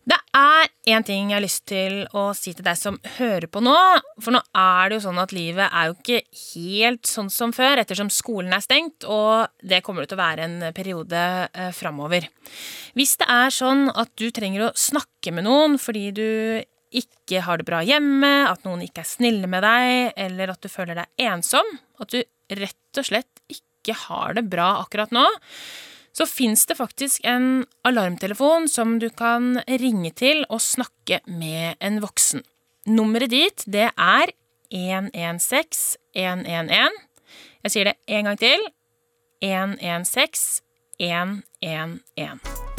Det 0.02 0.18
er 0.34 0.70
én 0.90 1.04
ting 1.06 1.30
jeg 1.30 1.36
har 1.36 1.44
lyst 1.44 1.66
til 1.70 2.00
å 2.18 2.32
si 2.38 2.56
til 2.58 2.66
deg 2.66 2.78
som 2.80 2.98
hører 3.20 3.46
på 3.52 3.62
nå. 3.62 3.76
For 4.24 4.34
nå 4.34 4.42
er 4.58 4.90
det 4.90 4.98
jo 4.98 5.04
sånn 5.06 5.22
at 5.22 5.36
livet 5.36 5.68
er 5.68 5.90
jo 5.90 5.96
ikke 5.98 6.22
helt 6.56 7.10
sånn 7.10 7.30
som 7.34 7.54
før, 7.54 7.84
ettersom 7.84 8.10
skolen 8.14 8.56
er 8.56 8.64
stengt, 8.66 9.06
og 9.06 9.52
det 9.62 9.84
kommer 9.86 10.04
det 10.04 10.12
til 10.12 10.18
å 10.18 10.24
være 10.24 10.48
en 10.48 10.58
periode 10.78 11.22
eh, 11.54 11.70
framover. 11.78 12.26
Hvis 12.98 13.14
det 13.22 13.30
er 13.30 13.54
sånn 13.54 13.90
at 13.94 14.14
du 14.18 14.30
trenger 14.34 14.68
å 14.68 14.74
snakke 14.78 15.36
med 15.36 15.46
noen 15.46 15.78
fordi 15.82 16.08
du 16.18 16.30
ikke 16.92 17.44
har 17.46 17.62
det 17.62 17.68
bra 17.70 17.84
hjemme, 17.86 18.32
at 18.50 18.66
noen 18.68 18.82
ikke 18.84 19.06
er 19.06 19.12
snille 19.14 19.48
med 19.48 19.64
deg, 19.64 20.12
eller 20.26 20.52
at 20.52 20.64
du 20.64 20.72
føler 20.72 20.98
deg 20.98 21.28
ensom, 21.30 21.68
at 22.02 22.12
du 22.12 22.20
rett 22.58 23.00
og 23.00 23.08
slett 23.08 23.46
ikke 23.54 23.96
har 24.08 24.36
det 24.36 24.50
bra 24.52 24.74
akkurat 24.82 25.14
nå, 25.16 25.24
så 26.12 26.28
fins 26.28 26.66
det 26.68 26.78
faktisk 26.80 27.26
en 27.28 27.66
alarmtelefon 27.88 28.68
som 28.70 28.98
du 29.00 29.10
kan 29.10 29.62
ringe 29.68 30.12
til 30.18 30.44
og 30.50 30.62
snakke 30.64 31.22
med 31.28 31.80
en 31.80 32.02
voksen. 32.04 32.44
Nummeret 32.90 33.32
dit, 33.32 33.64
det 33.68 33.90
er 33.92 34.34
116 34.72 35.98
111. 36.16 36.92
Jeg 37.64 37.76
sier 37.76 37.92
det 37.92 37.96
en 38.08 38.32
gang 38.32 38.42
til. 38.42 38.68
116 39.42 40.62
111. 41.00 42.71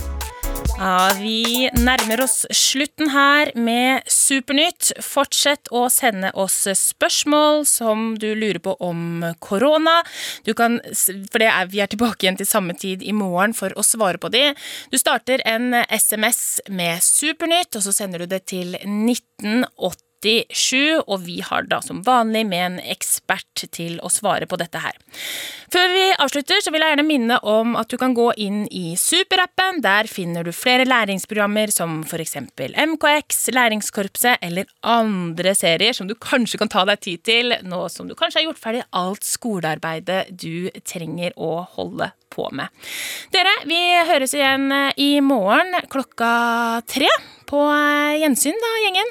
Ja, 0.83 1.13
vi 1.15 1.69
nærmer 1.79 2.25
oss 2.25 2.41
slutten 2.51 3.13
her 3.13 3.53
med 3.55 4.03
Supernytt. 4.11 4.89
Fortsett 4.99 5.71
å 5.71 5.85
sende 5.95 6.33
oss 6.35 6.65
spørsmål 6.81 7.63
som 7.71 8.17
du 8.19 8.33
lurer 8.35 8.59
på 8.65 8.75
om 8.83 9.23
korona. 9.39 10.01
Du 10.43 10.51
kan, 10.59 10.81
for 11.31 11.47
er, 11.47 11.71
Vi 11.71 11.79
er 11.85 11.87
tilbake 11.87 12.27
igjen 12.27 12.41
til 12.41 12.51
samme 12.51 12.75
tid 12.75 13.07
i 13.07 13.15
morgen 13.15 13.55
for 13.55 13.71
å 13.79 13.87
svare 13.87 14.19
på 14.19 14.33
de. 14.35 14.49
Du 14.91 14.99
starter 14.99 15.47
en 15.47 15.71
SMS 15.87 16.59
med 16.67 16.99
Supernytt, 16.99 17.79
og 17.79 17.87
så 17.87 17.95
sender 17.95 18.27
du 18.27 18.35
det 18.35 18.49
til 18.51 18.75
1980. 18.75 20.12
87, 20.23 21.03
og 21.07 21.25
vi 21.27 21.41
har 21.45 21.67
da 21.69 21.81
som 21.85 22.03
vanlig 22.07 22.45
med 22.49 22.67
en 22.67 22.79
ekspert 22.95 23.67
til 23.75 23.99
å 24.03 24.11
svare 24.13 24.49
på 24.49 24.59
dette 24.61 24.81
her. 24.83 24.97
Før 25.73 25.89
vi 25.93 26.05
avslutter, 26.21 26.61
så 26.63 26.73
vil 26.73 26.85
jeg 26.85 26.95
gjerne 26.95 27.07
minne 27.09 27.39
om 27.49 27.77
at 27.81 27.91
du 27.91 27.97
kan 28.01 28.15
gå 28.17 28.29
inn 28.41 28.65
i 28.71 28.95
Superappen. 29.01 29.81
Der 29.85 30.09
finner 30.11 30.45
du 30.45 30.53
flere 30.55 30.87
læringsprogrammer 30.89 31.73
som 31.73 32.03
eksempel 32.23 32.77
MKX, 32.77 33.49
Læringskorpset 33.57 34.43
eller 34.45 34.69
andre 34.87 35.55
serier 35.59 35.97
som 35.97 36.09
du 36.09 36.15
kanskje 36.15 36.61
kan 36.61 36.71
ta 36.73 36.85
deg 36.89 37.01
tid 37.03 37.25
til, 37.27 37.57
nå 37.65 37.87
som 37.93 38.09
du 38.09 38.15
kanskje 38.19 38.43
har 38.43 38.51
gjort 38.51 38.63
ferdig 38.63 38.85
alt 38.93 39.27
skolearbeidet 39.27 40.27
du 40.31 40.71
trenger 40.87 41.35
å 41.41 41.65
holde 41.77 42.13
på 42.33 42.49
med. 42.55 42.69
Dere, 43.35 43.53
vi 43.69 43.81
høres 44.09 44.37
igjen 44.37 44.71
i 44.97 45.15
morgen 45.25 45.75
klokka 45.93 46.33
tre. 46.89 47.11
På 47.53 47.67
gjensyn, 48.17 48.57
da, 48.57 48.73
gjengen. 48.87 49.11